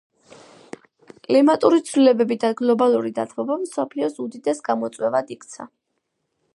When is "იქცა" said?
5.39-5.71